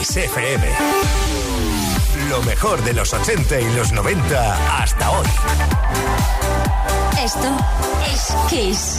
Kiss 0.00 0.16
FM. 0.16 0.66
Lo 2.30 2.40
mejor 2.44 2.82
de 2.84 2.94
los 2.94 3.12
80 3.12 3.60
y 3.60 3.74
los 3.74 3.92
90 3.92 4.78
hasta 4.82 5.10
hoy. 5.10 5.26
Esto 7.22 7.48
es 8.10 8.34
Kiss. 8.48 8.98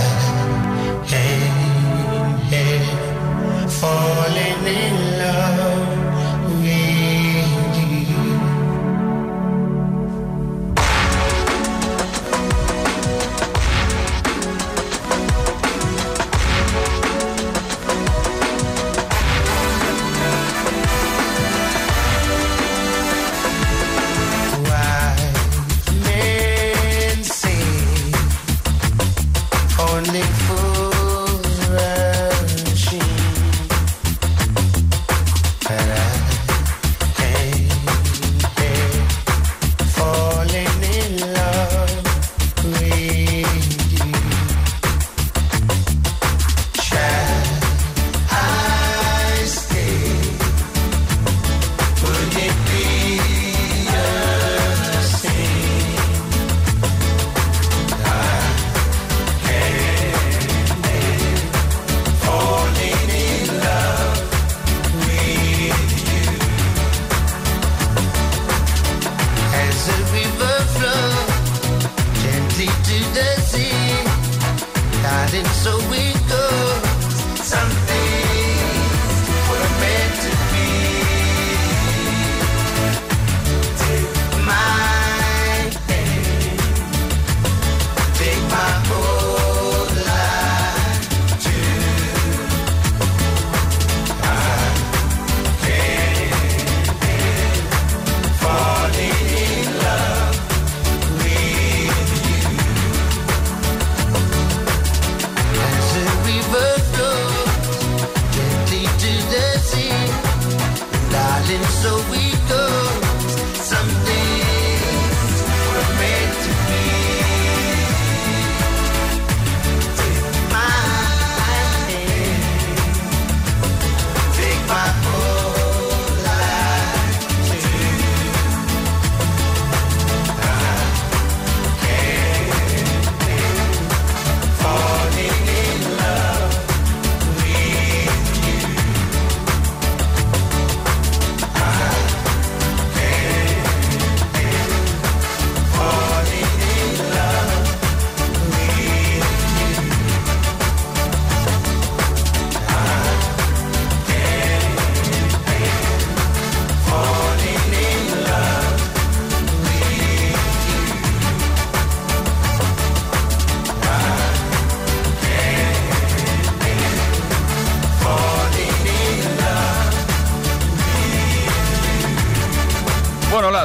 ain't 1.12 2.43
here 2.50 3.69
falling 3.69 4.66
in 4.66 4.98
So 75.59 75.76
it 75.91 76.07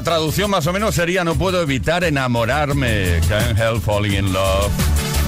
la 0.04 0.12
traducción 0.18 0.52
más 0.52 0.68
o 0.68 0.74
menos 0.74 0.96
sería 0.96 1.24
no 1.24 1.36
puedo 1.36 1.62
evitar 1.62 2.04
enamorarme. 2.04 3.22
Can't 3.30 3.58
help 3.58 3.82
falling 3.82 4.12
in 4.12 4.34
love. 4.34 4.70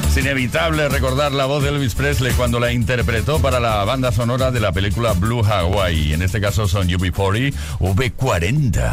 Es 0.09 0.17
inevitable 0.17 0.89
recordar 0.89 1.31
la 1.31 1.45
voz 1.45 1.63
de 1.63 1.69
Elvis 1.69 1.95
Presley 1.95 2.33
cuando 2.33 2.59
la 2.59 2.73
interpretó 2.73 3.39
para 3.39 3.61
la 3.61 3.85
banda 3.85 4.11
sonora 4.11 4.51
de 4.51 4.59
la 4.59 4.73
película 4.73 5.13
Blue 5.13 5.45
Hawaii. 5.45 6.11
En 6.11 6.21
este 6.21 6.41
caso 6.41 6.67
son 6.67 6.89
UB40 6.89 7.53
V40. 7.79 8.91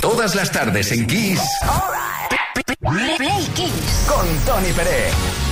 Todas 0.00 0.34
las 0.34 0.50
tardes 0.50 0.90
en 0.90 1.06
Kiss 1.06 1.40
Play 2.80 3.48
Kiss. 3.54 4.06
con 4.08 4.26
Tony 4.46 4.72
Pérez. 4.72 5.43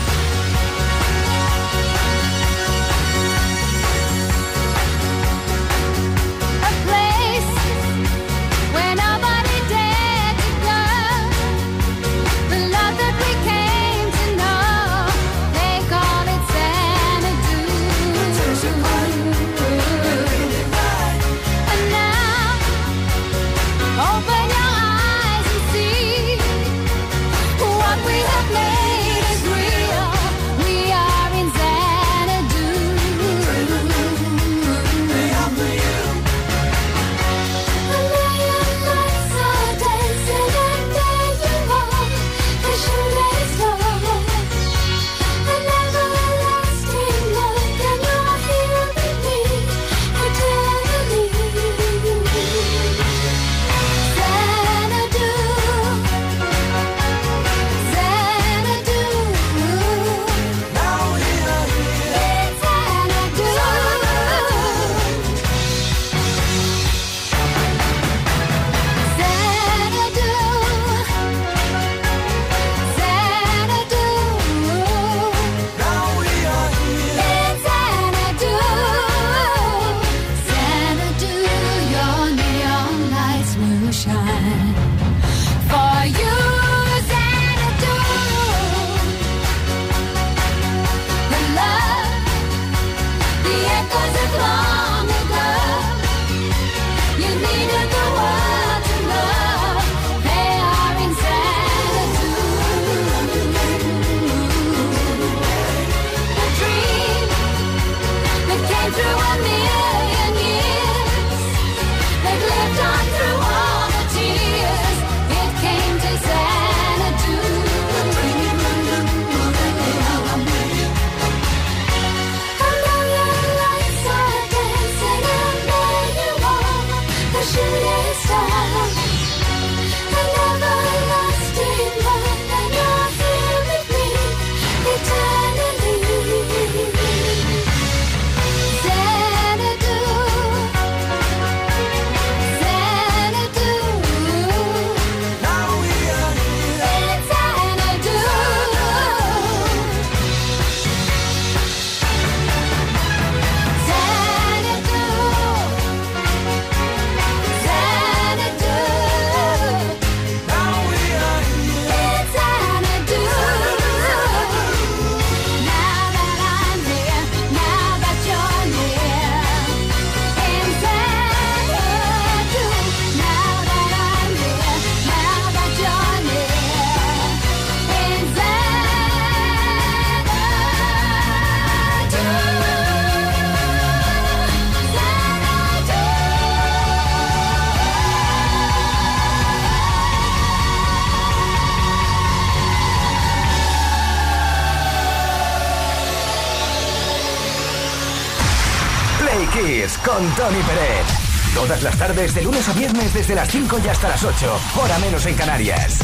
Tony 200.43 200.61
Pérez. 200.62 201.06
Todas 201.55 201.83
las 201.85 201.97
tardes, 201.97 202.35
de 202.35 202.43
lunes 202.43 202.69
a 202.69 202.73
viernes, 202.73 203.15
desde 203.15 203.37
las 203.37 203.49
5 203.49 203.79
y 203.85 203.89
hasta 203.89 204.09
las 204.09 204.25
8. 204.25 204.61
Hora 204.75 204.99
menos 204.99 205.25
en 205.27 205.37
Canarias. 205.37 205.99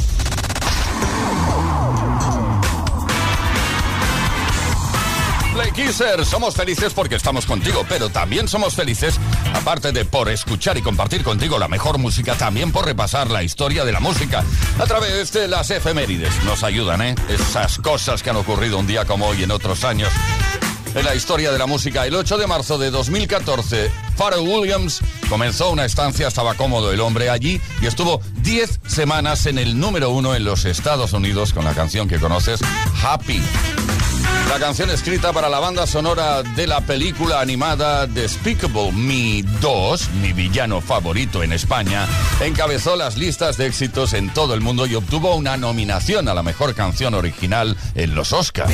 Play 5.53 5.73
Kisser, 5.73 6.25
somos 6.25 6.55
felices 6.55 6.95
porque 6.95 7.17
estamos 7.17 7.47
contigo, 7.47 7.85
pero 7.89 8.11
también 8.11 8.47
somos 8.47 8.77
felices, 8.77 9.19
aparte 9.55 9.91
de 9.91 10.05
por 10.05 10.29
escuchar 10.29 10.79
y 10.79 10.83
compartir 10.83 11.25
contigo 11.25 11.59
la 11.59 11.67
mejor 11.67 11.99
música, 11.99 12.37
también 12.37 12.71
por 12.71 12.85
repasar 12.85 13.33
la 13.33 13.43
historia 13.43 13.85
de 13.85 13.91
la 13.91 13.99
música 13.99 14.45
a 14.79 14.87
través 14.87 15.33
de 15.33 15.49
las 15.49 15.69
efemérides. 15.73 16.45
Nos 16.45 16.63
ayudan, 16.63 17.03
¿eh? 17.03 17.17
Esas 17.29 17.79
cosas 17.79 18.23
que 18.23 18.31
han 18.31 18.37
ocurrido 18.37 18.79
un 18.79 18.87
día 18.87 19.05
como 19.05 19.27
hoy 19.27 19.43
en 19.43 19.51
otros 19.51 19.83
años. 19.83 20.13
En 20.95 21.05
la 21.05 21.15
historia 21.15 21.51
de 21.51 21.59
la 21.59 21.67
música, 21.67 22.07
el 22.07 22.15
8 22.15 22.39
de 22.39 22.47
marzo 22.47 22.79
de 22.79 22.91
2014, 22.91 23.91
Pharrell 24.19 24.41
Williams 24.41 25.01
comenzó 25.29 25.71
una 25.71 25.85
estancia, 25.85 26.27
estaba 26.27 26.55
cómodo 26.55 26.93
el 26.93 27.01
hombre 27.01 27.31
allí 27.31 27.61
y 27.81 27.87
estuvo 27.87 28.21
10 28.43 28.81
semanas 28.89 29.47
en 29.47 29.59
el 29.59 29.79
número 29.79 30.11
uno 30.11 30.35
en 30.35 30.45
los 30.45 30.65
Estados 30.65 31.13
Unidos 31.13 31.53
con 31.53 31.65
la 31.65 31.73
canción 31.73 32.09
que 32.09 32.19
conoces, 32.19 32.59
Happy. 33.01 33.41
La 34.49 34.59
canción 34.59 34.91
escrita 34.91 35.33
para 35.33 35.49
la 35.49 35.61
banda 35.61 35.87
sonora 35.87 36.43
de 36.43 36.67
la 36.67 36.81
película 36.81 37.41
animada 37.41 38.07
Despicable 38.07 38.91
Me 38.93 39.45
2, 39.61 40.11
mi 40.23 40.33
villano 40.33 40.81
favorito 40.81 41.45
en 41.45 41.53
España, 41.53 42.09
encabezó 42.41 42.97
las 42.97 43.17
listas 43.17 43.57
de 43.57 43.67
éxitos 43.67 44.15
en 44.15 44.33
todo 44.35 44.55
el 44.55 44.63
mundo 44.63 44.87
y 44.87 44.97
obtuvo 44.97 45.37
una 45.37 45.57
nominación 45.57 46.29
a 46.29 46.35
la 46.35 46.43
mejor 46.43 46.75
canción 46.75 47.15
original 47.15 47.77
en 47.95 48.17
los 48.17 48.33
Oscars. 48.33 48.73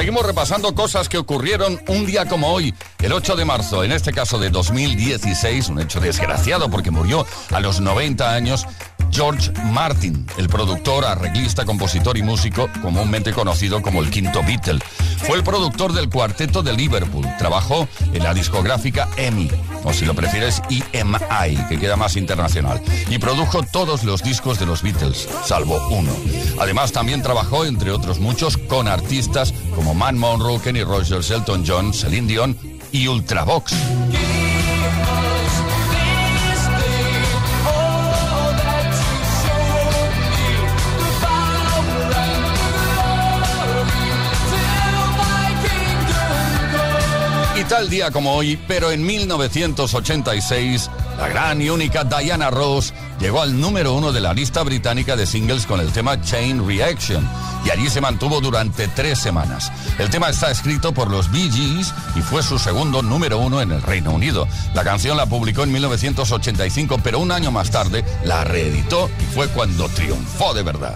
Seguimos 0.00 0.24
repasando 0.24 0.74
cosas 0.74 1.10
que 1.10 1.18
ocurrieron 1.18 1.78
un 1.88 2.06
día 2.06 2.24
como 2.24 2.54
hoy, 2.54 2.72
el 3.02 3.12
8 3.12 3.36
de 3.36 3.44
marzo, 3.44 3.84
en 3.84 3.92
este 3.92 4.14
caso 4.14 4.38
de 4.38 4.48
2016, 4.48 5.68
un 5.68 5.82
hecho 5.82 6.00
desgraciado 6.00 6.70
porque 6.70 6.90
murió 6.90 7.26
a 7.50 7.60
los 7.60 7.82
90 7.82 8.32
años. 8.32 8.66
George 9.10 9.50
Martin, 9.72 10.26
el 10.38 10.48
productor, 10.48 11.04
arreglista, 11.04 11.64
compositor 11.64 12.16
y 12.16 12.22
músico, 12.22 12.68
comúnmente 12.82 13.32
conocido 13.32 13.82
como 13.82 14.02
el 14.02 14.10
quinto 14.10 14.42
Beatle. 14.42 14.80
Fue 15.18 15.36
el 15.36 15.44
productor 15.44 15.92
del 15.92 16.08
cuarteto 16.08 16.62
de 16.62 16.72
Liverpool. 16.72 17.26
Trabajó 17.38 17.88
en 18.12 18.22
la 18.22 18.34
discográfica 18.34 19.08
EMI, 19.16 19.50
o 19.84 19.92
si 19.92 20.04
lo 20.04 20.14
prefieres, 20.14 20.62
EMI, 20.92 21.56
que 21.68 21.78
queda 21.78 21.96
más 21.96 22.16
internacional. 22.16 22.80
Y 23.10 23.18
produjo 23.18 23.62
todos 23.62 24.04
los 24.04 24.22
discos 24.22 24.58
de 24.58 24.66
los 24.66 24.82
Beatles, 24.82 25.28
salvo 25.44 25.86
uno. 25.90 26.12
Además, 26.58 26.92
también 26.92 27.22
trabajó, 27.22 27.64
entre 27.64 27.90
otros 27.90 28.18
muchos, 28.18 28.56
con 28.56 28.88
artistas 28.88 29.52
como 29.74 29.94
Man 29.94 30.18
Monroe, 30.18 30.60
Kenny 30.60 30.84
Rogers, 30.84 31.30
Elton 31.30 31.64
John, 31.66 31.92
Celine 31.92 32.26
Dion 32.26 32.56
y 32.92 33.06
Ultravox. 33.08 33.74
Tal 47.70 47.88
día 47.88 48.10
como 48.10 48.34
hoy, 48.34 48.58
pero 48.66 48.90
en 48.90 49.06
1986, 49.06 50.90
la 51.16 51.28
gran 51.28 51.62
y 51.62 51.70
única 51.70 52.02
Diana 52.02 52.50
Ross 52.50 52.92
llegó 53.20 53.42
al 53.42 53.60
número 53.60 53.94
uno 53.94 54.10
de 54.10 54.20
la 54.20 54.34
lista 54.34 54.64
británica 54.64 55.14
de 55.14 55.24
singles 55.24 55.66
con 55.66 55.78
el 55.78 55.92
tema 55.92 56.20
Chain 56.20 56.66
Reaction. 56.66 57.24
Y 57.64 57.70
allí 57.70 57.88
se 57.88 58.00
mantuvo 58.00 58.40
durante 58.40 58.88
tres 58.88 59.20
semanas. 59.20 59.70
El 60.00 60.10
tema 60.10 60.30
está 60.30 60.50
escrito 60.50 60.92
por 60.92 61.12
los 61.12 61.30
Bee 61.30 61.48
Gees 61.48 61.94
y 62.16 62.22
fue 62.22 62.42
su 62.42 62.58
segundo 62.58 63.02
número 63.02 63.38
uno 63.38 63.60
en 63.60 63.70
el 63.70 63.82
Reino 63.82 64.10
Unido. 64.10 64.48
La 64.74 64.82
canción 64.82 65.16
la 65.16 65.26
publicó 65.26 65.62
en 65.62 65.70
1985, 65.70 66.98
pero 67.04 67.20
un 67.20 67.30
año 67.30 67.52
más 67.52 67.70
tarde 67.70 68.04
la 68.24 68.42
reeditó 68.42 69.08
y 69.20 69.32
fue 69.32 69.46
cuando 69.46 69.88
triunfó 69.90 70.54
de 70.54 70.64
verdad. 70.64 70.94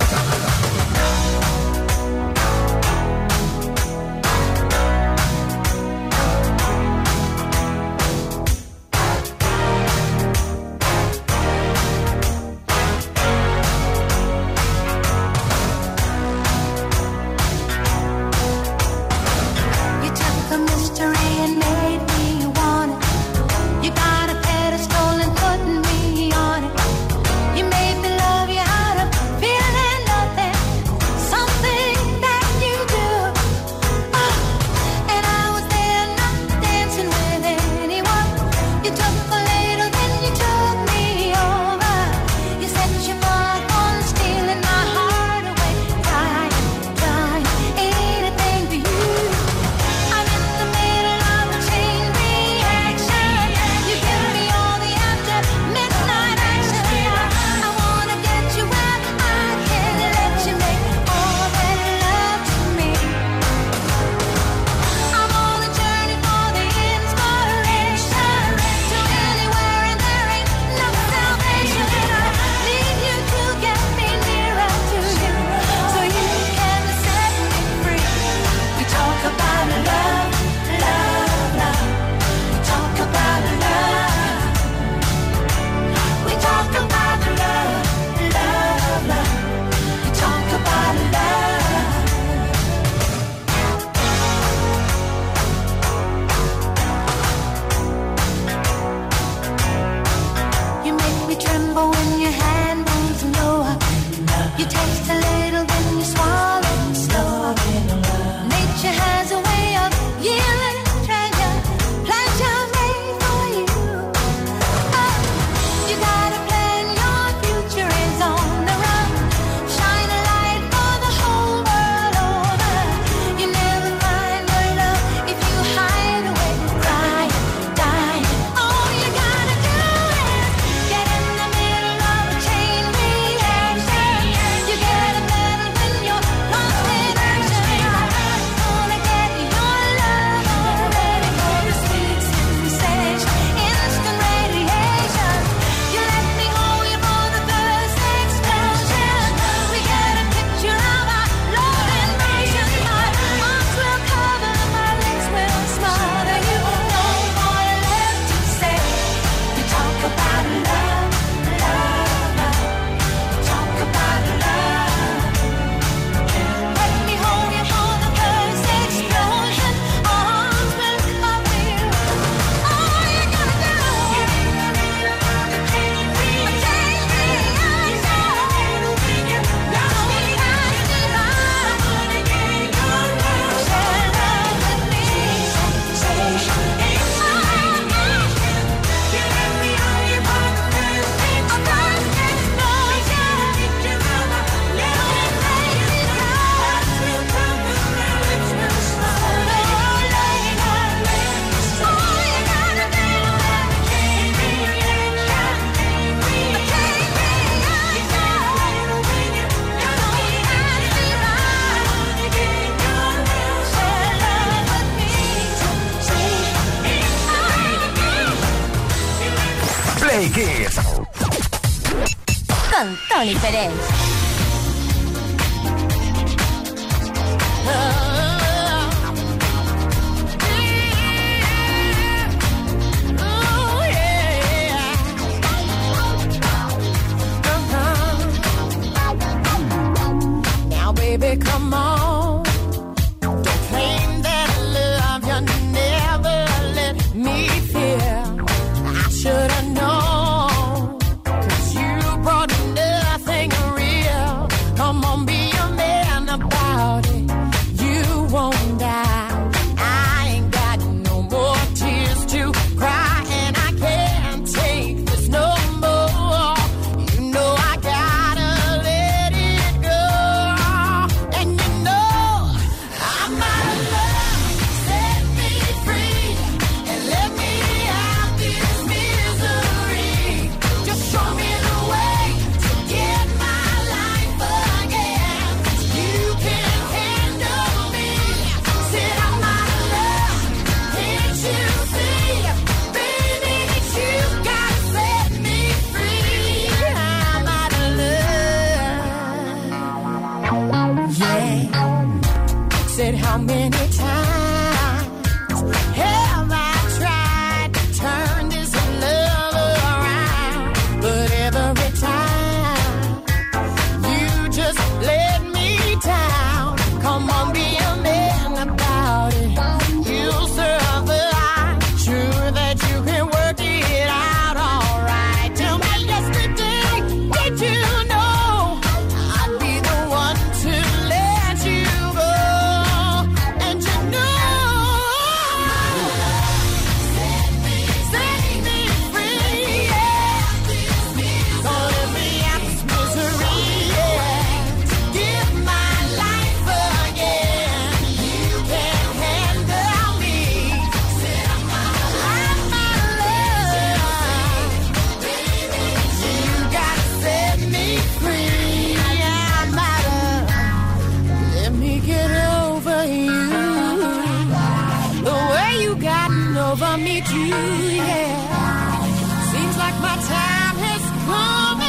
Gotten 367.04 367.52
over 367.52 367.82
me. 367.82 367.96
Yeah. 367.96 369.04
Seems 369.52 369.76
like 369.76 369.96
my 370.00 370.16
time 370.16 370.76
has 370.76 371.02
come 371.26 371.83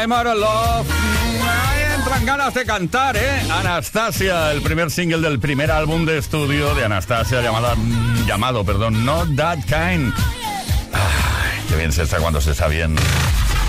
I'm 0.00 0.12
out 0.12 0.26
of 0.26 0.38
love. 0.38 0.86
Ahí 1.42 1.82
entran 1.96 2.24
ganas 2.24 2.54
de 2.54 2.64
cantar, 2.64 3.16
¿eh? 3.16 3.42
Anastasia, 3.50 4.52
el 4.52 4.62
primer 4.62 4.92
single 4.92 5.20
del 5.20 5.40
primer 5.40 5.72
álbum 5.72 6.06
de 6.06 6.18
estudio 6.18 6.72
de 6.76 6.84
Anastasia 6.84 7.42
llamada, 7.42 7.74
llamado, 8.24 8.64
perdón, 8.64 9.04
Not 9.04 9.34
That 9.34 9.58
Kind. 9.64 10.14
Ay, 10.92 11.64
qué 11.68 11.74
bien 11.74 11.90
se 11.90 12.04
está 12.04 12.18
cuando 12.18 12.40
se 12.40 12.52
está 12.52 12.68
bien. 12.68 12.94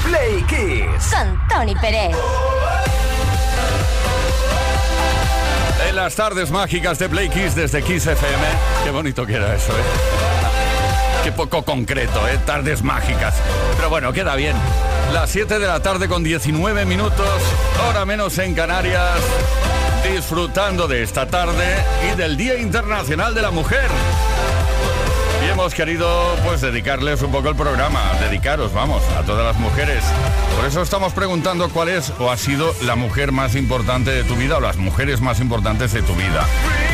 Play 0.04 0.44
Kiss. 0.44 1.12
Con 1.12 1.48
Tony 1.48 1.74
Pérez. 1.74 2.16
En 5.90 5.96
las 5.96 6.14
tardes 6.14 6.52
mágicas 6.52 7.00
de 7.00 7.10
Play 7.10 7.30
Kiss 7.30 7.56
desde 7.56 7.82
Kiss 7.82 8.06
FM. 8.06 8.44
Qué 8.84 8.92
bonito 8.92 9.26
que 9.26 9.34
era 9.34 9.56
eso, 9.56 9.72
¿eh? 9.72 10.29
Poco 11.32 11.64
concreto, 11.64 12.28
¿eh? 12.28 12.38
Tardes 12.46 12.84
mágicas. 12.84 13.36
Pero 13.78 13.90
bueno, 13.90 14.12
queda 14.12 14.36
bien. 14.36 14.56
Las 15.14 15.30
7 15.30 15.60
de 15.60 15.68
la 15.68 15.80
tarde 15.80 16.08
con 16.08 16.24
19 16.24 16.86
minutos, 16.86 17.42
hora 17.88 18.06
menos 18.06 18.38
en 18.40 18.54
Canarias, 18.54 19.20
disfrutando 20.12 20.88
de 20.88 21.04
esta 21.04 21.28
tarde 21.28 21.66
y 22.12 22.16
del 22.18 22.36
Día 22.36 22.58
Internacional 22.58 23.34
de 23.34 23.42
la 23.42 23.52
Mujer. 23.52 23.90
Y 25.46 25.50
hemos 25.50 25.74
querido 25.74 26.36
pues 26.46 26.62
dedicarles 26.62 27.22
un 27.22 27.32
poco 27.32 27.50
el 27.50 27.56
programa, 27.56 28.02
dedicaros, 28.20 28.74
vamos, 28.74 29.02
a 29.18 29.24
todas 29.24 29.46
las 29.46 29.58
mujeres. 29.58 30.04
Por 30.56 30.66
eso 30.66 30.82
estamos 30.82 31.14
preguntando 31.14 31.70
cuál 31.70 31.90
es 31.90 32.12
o 32.20 32.30
ha 32.30 32.38
sido 32.38 32.74
la 32.84 32.96
mujer 32.96 33.32
más 33.32 33.56
importante 33.56 34.12
de 34.12 34.24
tu 34.24 34.36
vida 34.36 34.58
o 34.58 34.60
las 34.60 34.78
mujeres 34.78 35.22
más 35.22 35.40
importantes 35.40 35.94
de 35.94 36.02
tu 36.02 36.14
vida. 36.16 36.46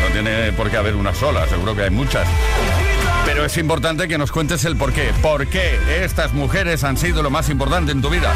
No 0.01 0.13
tiene 0.13 0.51
por 0.53 0.69
qué 0.69 0.77
haber 0.77 0.95
una 0.95 1.15
sola, 1.15 1.47
seguro 1.47 1.75
que 1.75 1.83
hay 1.83 1.89
muchas. 1.89 2.27
Pero 3.35 3.47
es 3.47 3.57
importante 3.57 4.07
que 4.07 4.17
nos 4.17 4.31
cuentes 4.31 4.63
el 4.63 4.77
por 4.77 4.93
qué. 4.93 5.11
¿Por 5.21 5.47
qué 5.47 5.77
estas 6.05 6.31
mujeres 6.31 6.85
han 6.85 6.95
sido 6.95 7.21
lo 7.21 7.29
más 7.29 7.49
importante 7.49 7.91
en 7.91 8.01
tu 8.01 8.09
vida? 8.09 8.31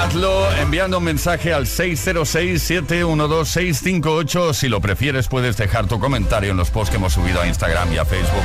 Hazlo 0.00 0.52
enviando 0.56 0.98
un 0.98 1.04
mensaje 1.04 1.54
al 1.54 1.66
606-712-658. 1.66 4.52
Si 4.52 4.68
lo 4.68 4.80
prefieres, 4.80 5.28
puedes 5.28 5.56
dejar 5.56 5.86
tu 5.86 6.00
comentario 6.00 6.50
en 6.50 6.56
los 6.56 6.70
posts 6.70 6.90
que 6.90 6.96
hemos 6.96 7.12
subido 7.12 7.40
a 7.40 7.46
Instagram 7.46 7.92
y 7.92 7.98
a 7.98 8.04
Facebook. 8.04 8.42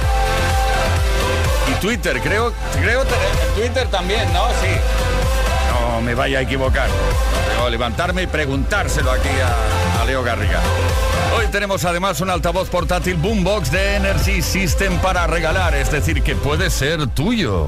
Y 1.72 1.74
Twitter, 1.82 2.22
creo, 2.22 2.54
creo 2.80 3.04
Twitter 3.56 3.88
también, 3.88 4.32
¿no? 4.34 4.44
Sí. 4.62 4.68
No 5.98 6.04
me 6.04 6.14
vaya 6.14 6.38
a 6.38 6.42
equivocar. 6.44 6.88
Debo 7.56 7.72
levantarme 7.72 8.22
y 8.22 8.28
preguntárselo 8.28 9.10
aquí 9.10 9.30
a, 9.30 10.00
a 10.00 10.06
Leo 10.06 10.22
Garriga. 10.22 10.62
Hoy 11.36 11.48
tenemos 11.48 11.86
además 11.86 12.22
un 12.22 12.30
altavoz 12.30 12.70
portátil 12.70 13.16
Boombox 13.16 13.72
de 13.72 13.96
Energy 13.96 14.44
System 14.44 15.00
para 15.00 15.26
regalar, 15.26 15.74
es 15.74 15.92
decir, 15.92 16.22
que 16.22 16.36
puede 16.36 16.70
ser 16.70 17.08
tuyo. 17.08 17.68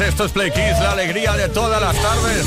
Esto 0.00 0.24
es 0.24 0.32
Play 0.32 0.50
Kiss, 0.50 0.78
la 0.80 0.92
alegría 0.92 1.32
de 1.32 1.48
todas 1.48 1.80
las 1.80 1.94
tardes. 1.94 2.46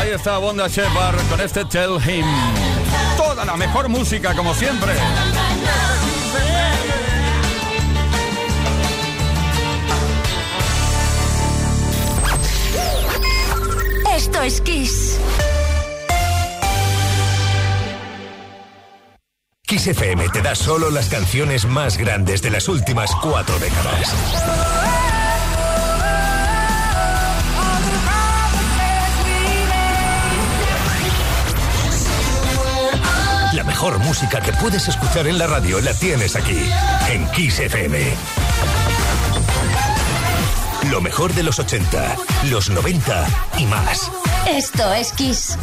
Ahí 0.00 0.10
está 0.10 0.38
Bonda 0.38 0.66
Shepard 0.66 1.16
con 1.30 1.40
este 1.40 1.64
Tell 1.64 1.96
Him. 2.04 2.26
Toda 3.16 3.44
la 3.44 3.56
mejor 3.56 3.88
música, 3.88 4.34
como 4.34 4.52
siempre. 4.52 4.92
Esto 14.14 14.42
es 14.42 14.60
Kiss. 14.60 15.20
Kiss 19.62 19.86
FM 19.86 20.30
te 20.30 20.42
da 20.42 20.54
solo 20.54 20.90
las 20.90 21.08
canciones 21.08 21.66
más 21.66 21.96
grandes 21.96 22.42
de 22.42 22.50
las 22.50 22.68
últimas 22.68 23.14
cuatro 23.22 23.58
décadas. 23.58 24.77
La 33.78 33.84
mejor 33.84 34.04
música 34.06 34.40
que 34.40 34.52
puedes 34.54 34.88
escuchar 34.88 35.28
en 35.28 35.38
la 35.38 35.46
radio 35.46 35.80
la 35.80 35.94
tienes 35.94 36.34
aquí, 36.34 36.58
en 37.12 37.30
Kiss 37.30 37.60
FM. 37.60 37.96
Lo 40.90 41.00
mejor 41.00 41.32
de 41.32 41.44
los 41.44 41.60
80, 41.60 42.16
los 42.50 42.70
90 42.70 43.26
y 43.56 43.66
más. 43.66 44.10
Esto 44.48 44.92
es 44.92 45.12
Kiss. 45.12 45.56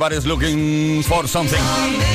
Everybody's 0.00 0.26
looking 0.26 1.02
for 1.02 1.28
something. 1.28 1.60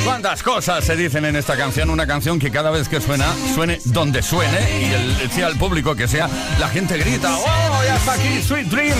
¿Cuántas 0.06 0.42
cosas 0.42 0.84
se 0.84 0.96
dicen 0.96 1.24
en 1.24 1.36
esta 1.36 1.56
canción? 1.56 1.92
Una 1.92 2.08
canción 2.08 2.40
que 2.40 2.50
cada 2.50 2.72
vez 2.72 2.90
que 2.90 3.00
suena, 3.00 3.28
suene 3.54 3.80
donde 3.84 4.24
suene 4.24 4.58
y 4.82 5.22
el, 5.22 5.32
sea 5.32 5.50
el 5.50 5.58
público 5.60 5.96
que 5.96 6.08
sea, 6.08 6.28
la 6.60 6.68
gente 6.68 6.98
grita, 6.98 7.38
¡Oh, 7.38 7.84
ya 7.86 7.96
está 7.96 8.14
aquí 8.14 8.42
Sweet 8.42 8.68
Dream! 8.70 8.98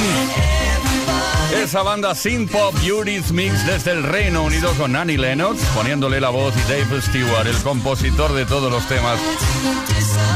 Esa 1.64 1.82
banda 1.82 2.14
Synth 2.14 2.52
Pop 2.52 2.76
Beauties 2.84 3.32
Mix 3.32 3.66
desde 3.66 3.92
el 3.92 4.04
Reino 4.04 4.44
Unido 4.44 4.72
con 4.74 4.96
Annie 4.96 5.18
Lennox, 5.18 5.64
poniéndole 5.74 6.22
la 6.22 6.30
voz 6.30 6.54
y 6.56 6.72
Dave 6.72 7.02
Stewart, 7.02 7.48
el 7.48 7.58
compositor 7.64 8.34
de 8.34 8.46
todos 8.46 8.72
los 8.72 8.88
temas, 8.88 9.20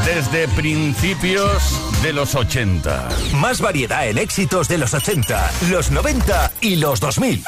desde 0.04 0.48
principios 0.48 1.78
de 2.02 2.12
los 2.12 2.34
80. 2.34 3.10
Más 3.34 3.60
variedad 3.60 4.08
en 4.08 4.18
éxitos 4.18 4.66
de 4.66 4.78
los 4.78 4.92
80, 4.92 5.52
los 5.70 5.92
90 5.92 6.52
y 6.62 6.76
los 6.76 6.98
2000. 6.98 7.44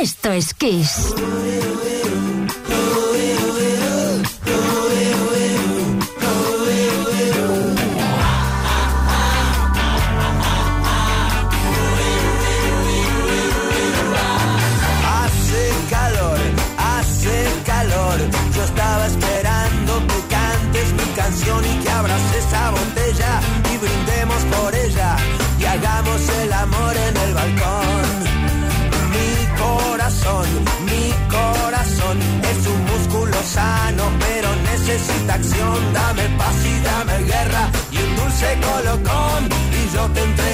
Esto 0.00 0.32
es 0.32 0.54
Kiss. 0.54 1.14
Dame 35.92 36.28
paz 36.38 36.56
y 36.64 36.80
dame 36.80 37.24
guerra 37.24 37.70
y 37.90 37.96
un 37.98 38.16
dulce 38.16 38.58
colocón 38.60 39.48
y 39.72 39.94
yo 39.94 40.08
te 40.10 40.22
entregaré 40.22 40.53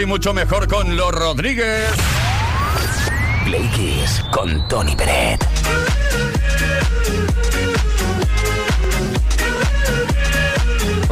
Sí, 0.00 0.06
mucho 0.06 0.32
mejor 0.32 0.66
con 0.66 0.96
los 0.96 1.12
Rodríguez. 1.12 1.90
Play 3.44 3.70
con 4.30 4.66
Tony 4.66 4.96
Peret. 4.96 5.46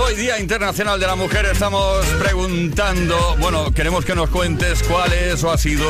Hoy 0.09 0.15
Día 0.15 0.41
Internacional 0.41 0.99
de 0.99 1.07
la 1.07 1.17
Mujer 1.17 1.45
estamos 1.53 2.07
preguntando, 2.19 3.37
bueno, 3.41 3.71
queremos 3.73 4.07
que 4.07 4.15
nos 4.15 4.31
cuentes 4.31 4.83
cuál 4.85 5.13
es 5.13 5.45
o 5.45 5.51
ha 5.51 5.59
sido 5.59 5.85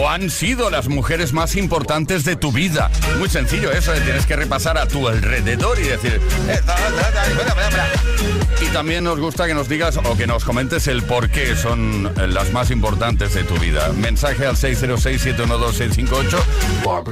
o 0.00 0.08
han 0.08 0.30
sido 0.30 0.70
las 0.70 0.86
mujeres 0.86 1.32
más 1.32 1.56
importantes 1.56 2.24
de 2.24 2.36
tu 2.36 2.52
vida. 2.52 2.88
Muy 3.18 3.28
sencillo 3.28 3.72
eso, 3.72 3.92
¿eh? 3.92 4.00
tienes 4.00 4.26
que 4.26 4.36
repasar 4.36 4.78
a 4.78 4.86
tu 4.86 5.08
alrededor 5.08 5.76
y 5.80 5.88
decir... 5.88 6.20
eh. 6.48 6.60
Y 8.60 8.66
también 8.66 9.02
nos 9.04 9.18
gusta 9.18 9.46
que 9.46 9.54
nos 9.54 9.68
digas 9.68 9.96
o 9.96 10.16
que 10.16 10.26
nos 10.28 10.44
comentes 10.44 10.86
el 10.88 11.02
por 11.02 11.28
qué 11.30 11.56
son 11.56 12.12
eh, 12.16 12.26
las 12.28 12.52
más 12.52 12.70
importantes 12.70 13.34
de 13.34 13.42
tu 13.44 13.58
vida. 13.58 13.92
Mensaje 13.96 14.46
al 14.46 14.56
606-712-658 14.56 16.38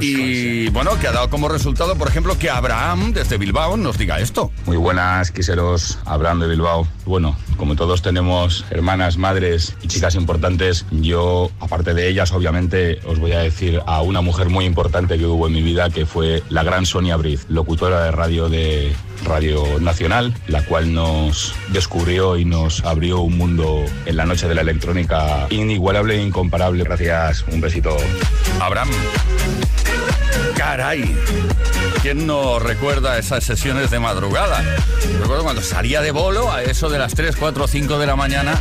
y 0.00 0.68
bueno, 0.70 0.98
que 0.98 1.08
ha 1.08 1.12
dado 1.12 1.28
como 1.30 1.48
resultado, 1.48 1.96
por 1.96 2.08
ejemplo, 2.08 2.38
que 2.38 2.50
Abraham 2.50 3.12
desde 3.12 3.36
Bilbao 3.38 3.76
nos 3.76 3.98
diga 3.98 4.18
esto. 4.20 4.52
Muy 4.64 4.76
buenas, 4.76 5.30
quiseros, 5.30 5.98
de 6.40 6.48
Bilbao. 6.48 6.86
Bueno, 7.04 7.36
como 7.56 7.76
todos 7.76 8.02
tenemos 8.02 8.64
hermanas, 8.70 9.16
madres 9.16 9.76
y 9.82 9.88
chicas 9.88 10.14
importantes, 10.14 10.86
yo, 10.90 11.50
aparte 11.60 11.94
de 11.94 12.08
ellas, 12.08 12.32
obviamente, 12.32 13.00
os 13.06 13.18
voy 13.18 13.32
a 13.32 13.40
decir 13.40 13.80
a 13.86 14.02
una 14.02 14.20
mujer 14.20 14.48
muy 14.48 14.64
importante 14.64 15.18
que 15.18 15.26
hubo 15.26 15.46
en 15.46 15.54
mi 15.54 15.62
vida, 15.62 15.90
que 15.90 16.06
fue 16.06 16.42
la 16.48 16.62
gran 16.62 16.86
Sonia 16.86 17.16
Briz, 17.16 17.46
locutora 17.48 18.04
de 18.04 18.10
radio 18.10 18.48
de 18.48 18.94
Radio 19.24 19.80
Nacional, 19.80 20.34
la 20.46 20.64
cual 20.64 20.92
nos 20.92 21.54
descubrió 21.68 22.36
y 22.36 22.44
nos 22.44 22.84
abrió 22.84 23.20
un 23.20 23.36
mundo 23.36 23.84
en 24.04 24.16
la 24.16 24.26
noche 24.26 24.48
de 24.48 24.54
la 24.54 24.60
electrónica 24.60 25.46
inigualable 25.50 26.16
e 26.16 26.22
incomparable. 26.22 26.84
Gracias, 26.84 27.44
un 27.50 27.60
besito. 27.60 27.96
Abraham. 28.60 28.90
Caray. 30.56 31.14
¿Quién 32.06 32.24
no 32.24 32.60
recuerda 32.60 33.18
esas 33.18 33.42
sesiones 33.42 33.90
de 33.90 33.98
madrugada? 33.98 34.62
Recuerdo 35.18 35.42
cuando 35.42 35.60
salía 35.60 36.00
de 36.00 36.12
bolo 36.12 36.52
a 36.52 36.62
eso 36.62 36.88
de 36.88 37.00
las 37.00 37.16
3, 37.16 37.34
4, 37.34 37.66
5 37.66 37.98
de 37.98 38.06
la 38.06 38.14
mañana. 38.14 38.60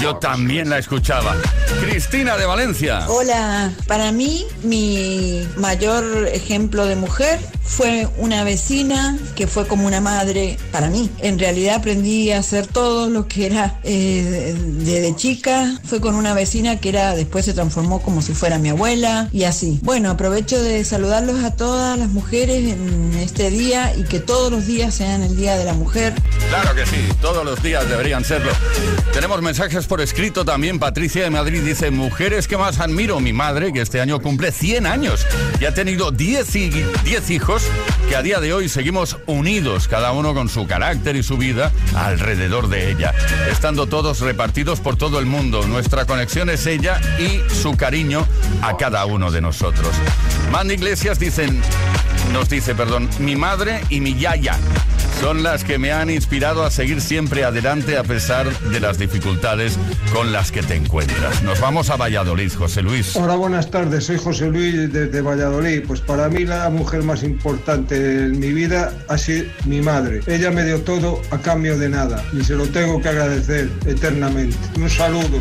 Yo 0.00 0.16
también 0.16 0.68
la 0.68 0.78
escuchaba. 0.78 1.34
Cristina 1.80 2.36
de 2.36 2.44
Valencia. 2.46 3.06
Hola, 3.08 3.72
para 3.86 4.12
mí 4.12 4.44
mi 4.62 5.46
mayor 5.56 6.28
ejemplo 6.28 6.86
de 6.86 6.96
mujer 6.96 7.38
fue 7.62 8.08
una 8.18 8.44
vecina 8.44 9.18
que 9.34 9.46
fue 9.46 9.66
como 9.66 9.86
una 9.86 10.00
madre 10.00 10.58
para 10.70 10.88
mí. 10.88 11.10
En 11.18 11.38
realidad 11.38 11.76
aprendí 11.76 12.30
a 12.30 12.38
hacer 12.38 12.66
todo 12.66 13.08
lo 13.08 13.26
que 13.26 13.46
era 13.46 13.80
eh, 13.84 14.54
desde 14.56 15.16
chica. 15.16 15.78
Fue 15.84 16.00
con 16.00 16.14
una 16.14 16.34
vecina 16.34 16.78
que 16.78 16.90
era 16.90 17.14
después 17.14 17.44
se 17.44 17.54
transformó 17.54 18.00
como 18.02 18.22
si 18.22 18.34
fuera 18.34 18.58
mi 18.58 18.68
abuela 18.68 19.28
y 19.32 19.44
así. 19.44 19.80
Bueno, 19.82 20.10
aprovecho 20.10 20.62
de 20.62 20.84
saludarlos 20.84 21.42
a 21.42 21.54
todas 21.56 21.98
las 21.98 22.08
mujeres 22.08 22.72
en 22.72 23.14
este 23.20 23.50
día 23.50 23.94
y 23.96 24.04
que 24.04 24.20
todos 24.20 24.52
los 24.52 24.66
días 24.66 24.94
sean 24.94 25.22
el 25.22 25.36
Día 25.36 25.56
de 25.56 25.64
la 25.64 25.74
Mujer. 25.74 26.14
Claro 26.48 26.74
que 26.74 26.86
sí, 26.86 27.08
todos 27.20 27.44
los 27.44 27.62
días 27.62 27.88
deberían 27.88 28.24
serlo. 28.24 28.52
Tenemos 29.12 29.42
mensajes 29.42 29.85
por 29.86 30.00
escrito 30.00 30.44
también. 30.44 30.78
Patricia 30.78 31.22
de 31.22 31.30
Madrid 31.30 31.62
dice, 31.62 31.90
mujeres 31.90 32.46
que 32.48 32.56
más 32.56 32.80
admiro, 32.80 33.20
mi 33.20 33.32
madre, 33.32 33.72
que 33.72 33.80
este 33.80 34.00
año 34.00 34.20
cumple 34.20 34.52
100 34.52 34.86
años 34.86 35.26
y 35.60 35.64
ha 35.64 35.74
tenido 35.74 36.10
10, 36.10 36.54
y- 36.56 36.70
10 37.04 37.30
hijos 37.30 37.62
que 38.08 38.16
a 38.16 38.22
día 38.22 38.40
de 38.40 38.52
hoy 38.52 38.68
seguimos 38.68 39.16
unidos, 39.26 39.88
cada 39.88 40.12
uno 40.12 40.34
con 40.34 40.48
su 40.48 40.66
carácter 40.66 41.16
y 41.16 41.22
su 41.22 41.36
vida 41.36 41.72
alrededor 41.94 42.68
de 42.68 42.90
ella, 42.90 43.14
estando 43.50 43.86
todos 43.86 44.20
repartidos 44.20 44.80
por 44.80 44.96
todo 44.96 45.18
el 45.18 45.26
mundo. 45.26 45.66
Nuestra 45.66 46.04
conexión 46.06 46.50
es 46.50 46.66
ella 46.66 47.00
y 47.18 47.40
su 47.52 47.76
cariño 47.76 48.26
a 48.62 48.76
cada 48.76 49.04
uno 49.06 49.30
de 49.30 49.40
nosotros. 49.40 49.88
Mandy 50.50 50.74
Iglesias 50.74 51.18
dicen, 51.18 51.60
nos 52.32 52.48
dice, 52.48 52.74
perdón, 52.74 53.08
mi 53.18 53.36
madre 53.36 53.82
y 53.88 54.00
mi 54.00 54.14
yaya 54.16 54.56
son 55.20 55.42
las 55.42 55.64
que 55.64 55.78
me 55.78 55.92
han 55.92 56.10
inspirado 56.10 56.64
a 56.64 56.70
seguir 56.70 57.00
siempre 57.00 57.44
adelante 57.44 57.96
a 57.96 58.02
pesar 58.02 58.50
de 58.70 58.80
las 58.80 58.98
dificultades 58.98 59.78
con 60.12 60.32
las 60.32 60.52
que 60.52 60.62
te 60.62 60.74
encuentras. 60.74 61.42
Nos 61.42 61.60
vamos 61.60 61.90
a 61.90 61.96
Valladolid, 61.96 62.52
José 62.52 62.82
Luis. 62.82 63.16
Hola, 63.16 63.36
buenas 63.36 63.70
tardes. 63.70 64.04
Soy 64.04 64.18
José 64.18 64.48
Luis 64.48 64.92
desde 64.92 65.20
Valladolid. 65.20 65.82
Pues 65.86 66.00
para 66.00 66.28
mí 66.28 66.44
la 66.44 66.68
mujer 66.70 67.02
más 67.02 67.22
importante 67.22 67.96
en 67.96 68.38
mi 68.38 68.52
vida 68.52 68.92
ha 69.08 69.18
sido 69.18 69.46
mi 69.64 69.80
madre. 69.80 70.20
Ella 70.26 70.50
me 70.50 70.64
dio 70.64 70.80
todo 70.82 71.20
a 71.30 71.38
cambio 71.38 71.78
de 71.78 71.88
nada 71.88 72.22
y 72.32 72.44
se 72.44 72.54
lo 72.54 72.66
tengo 72.68 73.00
que 73.00 73.08
agradecer 73.08 73.70
eternamente. 73.86 74.56
Un 74.76 74.90
saludo. 74.90 75.40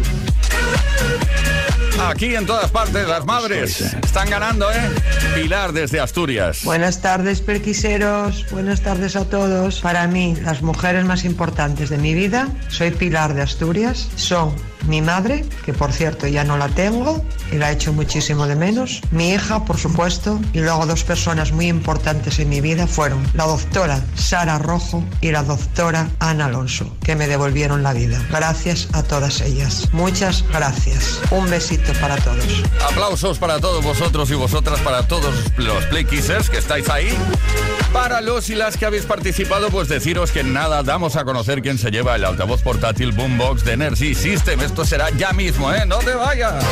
Aquí 2.08 2.36
en 2.36 2.46
todas 2.46 2.70
partes 2.70 3.08
las 3.08 3.26
madres 3.26 3.82
están 3.82 4.30
ganando, 4.30 4.72
¿eh? 4.72 4.92
Pilar 5.34 5.74
desde 5.74 6.00
Asturias. 6.00 6.64
Buenas 6.64 7.02
tardes, 7.02 7.42
perquiseros. 7.42 8.46
Buenas 8.52 8.82
tardes 8.82 9.16
a 9.16 9.26
todos. 9.26 9.82
Para 9.82 10.06
mí, 10.06 10.36
las 10.44 10.62
mujeres 10.62 11.04
más 11.04 11.26
importantes 11.26 11.90
de 11.90 11.98
mi 11.98 12.14
vida, 12.14 12.48
soy 12.70 12.92
Pilar 12.92 13.34
de 13.34 13.42
Asturias, 13.42 14.08
son 14.16 14.54
mi 14.88 15.02
madre, 15.02 15.46
que 15.66 15.74
por 15.74 15.92
cierto 15.92 16.28
ya 16.28 16.44
no 16.44 16.58
la 16.58 16.70
tengo 16.70 17.24
y 17.52 17.58
la 17.58 17.72
echo 17.72 17.94
muchísimo 17.94 18.48
de 18.48 18.56
menos, 18.56 19.02
mi 19.12 19.32
hija, 19.32 19.66
por 19.66 19.78
supuesto, 19.78 20.40
y 20.54 20.60
luego 20.60 20.86
dos 20.86 21.04
personas 21.04 21.52
muy 21.52 21.68
importantes 21.68 22.40
en 22.40 22.50
mi 22.50 22.62
vida 22.62 22.88
fueron 22.88 23.26
la 23.34 23.46
doctora 23.46 24.04
Sara 24.16 24.60
Rojo 24.60 25.04
y 25.22 25.32
la 25.32 25.44
doctora 25.44 26.10
Ana 26.20 26.46
Alonso, 26.46 26.96
que 27.04 27.16
me 27.16 27.28
devolvieron 27.28 27.84
la 27.84 27.94
vida. 27.94 28.22
Gracias 28.30 28.88
a 28.94 29.04
todas 29.04 29.42
ellas. 29.42 29.90
Muchas 29.92 30.44
gracias. 30.52 31.20
Un 31.32 31.50
besito 31.50 31.94
para 32.02 32.18
todos. 32.18 32.64
Aplausos 32.90 33.38
para 33.40 33.60
todos 33.60 33.84
vosotros 33.84 34.30
y 34.32 34.36
vosotras, 34.36 34.80
para 34.82 35.08
todos 35.08 35.34
los 35.58 35.84
Play 35.86 36.06
Kissers 36.06 36.50
que 36.50 36.58
estáis 36.58 36.90
ahí. 36.90 37.16
Para 38.06 38.22
los 38.22 38.52
y 38.52 38.56
las 38.56 38.78
que 38.78 38.86
habéis 38.86 39.04
participado, 39.08 39.72
pues 39.72 39.88
deciros 39.88 40.32
que 40.32 40.44
nada 40.44 40.84
damos 40.84 41.16
a 41.16 41.26
conocer 41.26 41.64
quién 41.64 41.80
se 41.80 41.90
lleva 41.90 42.16
el 42.16 42.24
altavoz 42.24 42.62
portátil 42.62 43.14
Boombox 43.14 43.66
de 43.66 43.74
Energy 43.74 44.14
System. 44.14 44.62
Esto 44.62 44.86
será 44.86 45.10
ya 45.10 45.34
mismo, 45.34 45.74
¿eh? 45.74 45.88
No 45.88 45.98
te 45.98 46.14
vayas. 46.14 46.64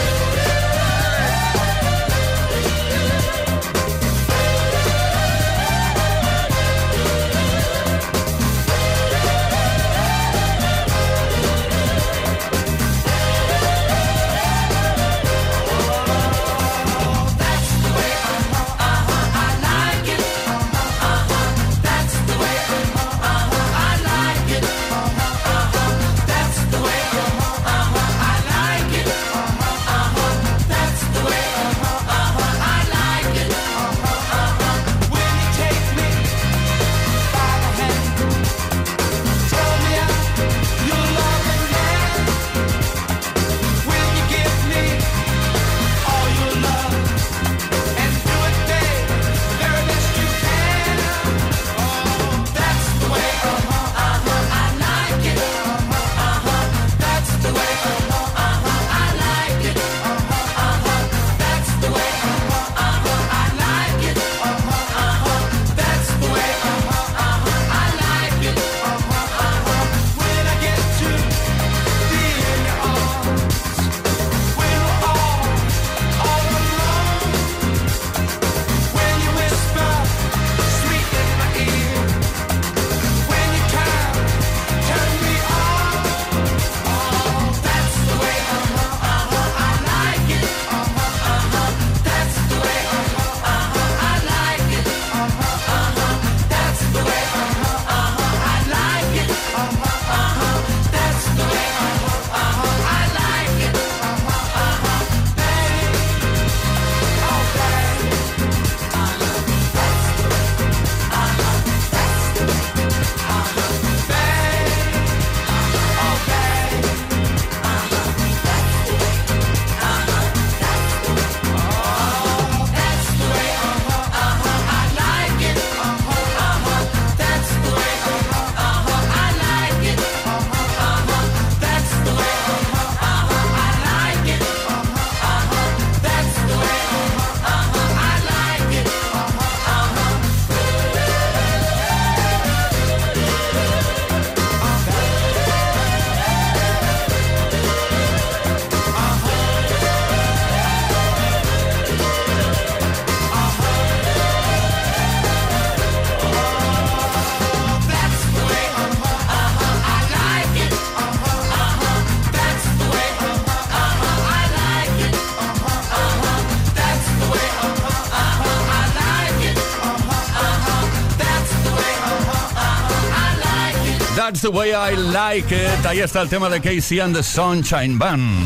The 174.44 174.50
way 174.50 174.74
I 174.74 174.94
like 174.96 175.52
it. 175.52 175.86
Ahí 175.86 176.02
está 176.02 176.22
el 176.22 176.28
tema 176.28 176.50
de 176.50 176.60
Casey 176.60 177.00
and 177.00 177.16
the 177.16 177.24
Sunshine 177.24 177.98
Band. 177.98 178.46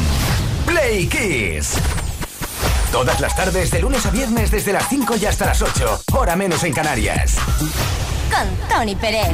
Play 0.65 1.07
Kiss. 1.07 1.75
Todas 2.91 3.19
las 3.19 3.35
tardes, 3.35 3.71
de 3.71 3.81
lunes 3.81 4.05
a 4.05 4.11
viernes, 4.11 4.51
desde 4.51 4.73
las 4.73 4.87
5 4.89 5.15
y 5.19 5.25
hasta 5.25 5.47
las 5.47 5.61
8. 5.61 6.03
Hora 6.13 6.35
menos 6.35 6.63
en 6.63 6.73
Canarias. 6.73 7.37
Con 8.29 8.69
Tony 8.69 8.95
Pérez. 8.95 9.33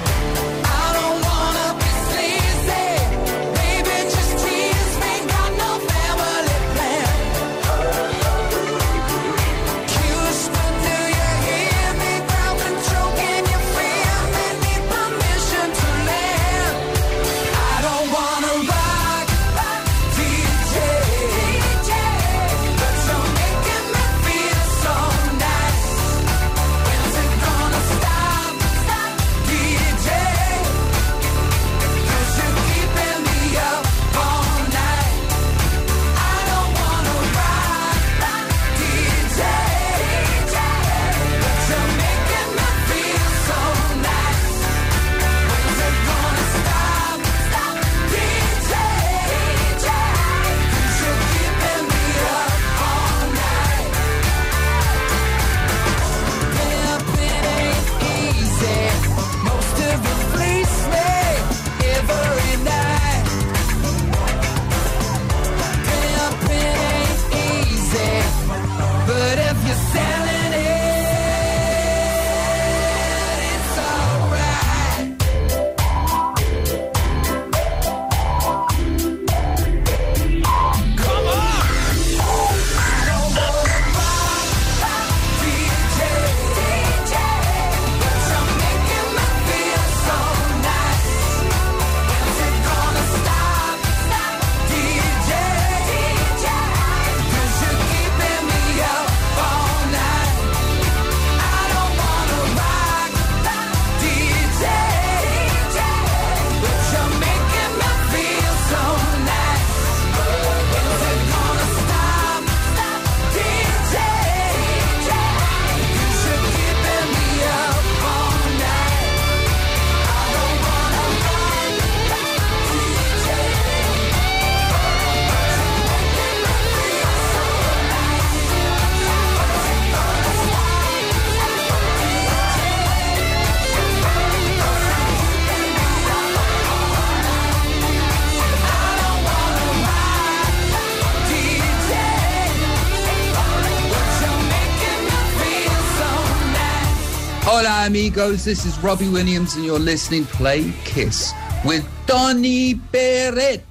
This 148.29 148.65
is 148.65 148.77
Robbie 148.83 149.09
Williams 149.09 149.55
and 149.55 149.65
you're 149.65 149.79
listening 149.79 150.25
Play 150.25 150.71
Kiss 150.85 151.33
with 151.65 151.83
Donny 152.05 152.75
Barrett. 152.75 153.65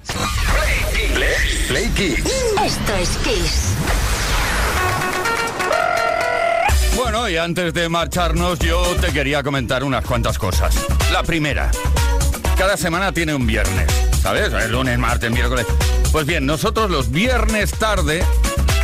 Play 1.69 1.89
Kiss. 1.95 2.19
Esto 2.61 2.93
es 2.95 3.17
Kiss. 3.23 3.75
Bueno, 6.97 7.29
y 7.29 7.37
antes 7.37 7.73
de 7.73 7.87
marcharnos, 7.87 8.59
yo 8.59 8.83
te 8.99 9.13
quería 9.13 9.41
comentar 9.41 9.85
unas 9.85 10.05
cuantas 10.05 10.37
cosas. 10.37 10.75
La 11.13 11.23
primera, 11.23 11.71
cada 12.57 12.75
semana 12.75 13.13
tiene 13.13 13.33
un 13.33 13.47
viernes, 13.47 13.87
¿sabes? 14.21 14.51
El 14.51 14.73
lunes, 14.73 14.99
martes, 14.99 15.31
miércoles. 15.31 15.65
Pues 16.11 16.25
bien, 16.25 16.45
nosotros 16.45 16.91
los 16.91 17.09
viernes 17.09 17.71
tarde 17.71 18.21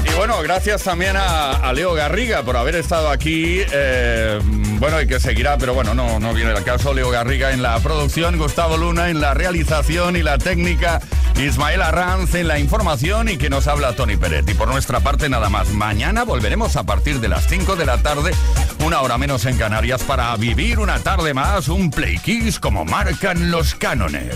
Y 0.09 0.15
bueno, 0.17 0.41
gracias 0.41 0.83
también 0.83 1.15
a, 1.15 1.51
a 1.51 1.73
Leo 1.73 1.93
Garriga 1.93 2.43
por 2.43 2.57
haber 2.57 2.75
estado 2.75 3.09
aquí. 3.09 3.61
eh, 3.71 4.39
bueno, 4.79 5.01
y 5.01 5.07
que 5.07 5.19
seguirá, 5.19 5.57
pero 5.57 5.73
bueno, 5.73 5.93
no, 5.93 6.19
no 6.19 6.33
viene 6.33 6.51
el 6.51 6.63
caso. 6.63 6.93
Leo 6.93 7.09
Garriga 7.09 7.51
en 7.51 7.61
la 7.61 7.79
producción, 7.79 8.37
Gustavo 8.37 8.77
Luna 8.77 9.09
en 9.09 9.19
la 9.21 9.33
realización 9.33 10.15
y 10.15 10.23
la 10.23 10.37
técnica, 10.37 11.01
Ismael 11.35 11.81
Arranz 11.81 12.35
en 12.35 12.47
la 12.47 12.59
información 12.59 13.27
y 13.29 13.37
que 13.37 13.49
nos 13.49 13.67
habla 13.67 13.93
Tony 13.93 14.17
Pérez. 14.17 14.45
Y 14.47 14.53
por 14.53 14.67
nuestra 14.67 14.99
parte 14.99 15.29
nada 15.29 15.49
más. 15.49 15.69
Mañana 15.69 16.23
volveremos 16.23 16.75
a 16.75 16.83
partir 16.83 17.19
de 17.19 17.27
las 17.27 17.47
5 17.47 17.75
de 17.75 17.85
la 17.85 17.97
tarde, 17.97 18.31
una 18.85 19.01
hora 19.01 19.17
menos 19.17 19.45
en 19.45 19.57
Canarias, 19.57 20.03
para 20.03 20.35
vivir 20.37 20.79
una 20.79 20.99
tarde 20.99 21.33
más, 21.33 21.67
un 21.69 21.89
Play 21.91 22.17
Kiss 22.19 22.59
como 22.59 22.85
marcan 22.85 23.51
los 23.51 23.75
cánones. 23.75 24.35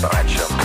Nigel. 0.00 0.57